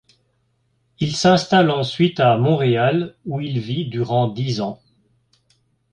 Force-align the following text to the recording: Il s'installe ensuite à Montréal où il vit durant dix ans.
Il 0.99 1.15
s'installe 1.15 1.69
ensuite 1.69 2.19
à 2.19 2.35
Montréal 2.35 3.13
où 3.27 3.39
il 3.39 3.59
vit 3.59 3.85
durant 3.85 4.29
dix 4.29 4.59
ans. 4.59 4.81